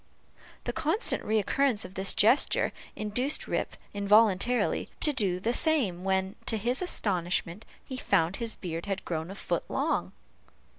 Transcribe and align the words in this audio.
The 0.63 0.73
constant 0.73 1.23
recurrence 1.23 1.85
of 1.85 1.93
this 1.93 2.15
gesture, 2.15 2.73
induced 2.95 3.45
Rip, 3.47 3.77
involuntarily, 3.93 4.89
to 4.99 5.13
do, 5.13 5.39
the 5.39 5.53
same, 5.53 6.03
when, 6.03 6.35
to 6.47 6.57
his 6.57 6.81
astonishment, 6.81 7.65
he 7.85 7.97
found 7.97 8.37
his 8.37 8.55
beard 8.55 8.87
had 8.87 9.05
grown 9.05 9.29
a 9.29 9.35
foot 9.35 9.63
long! 9.69 10.13